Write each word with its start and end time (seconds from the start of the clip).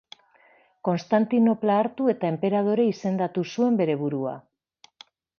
Konstantinopla 0.87 1.75
hartu 1.81 2.07
eta 2.13 2.31
enperadore 2.33 2.85
izendatu 2.93 3.43
zuen 3.57 3.77
bere 3.83 3.97
burua. 4.01 4.33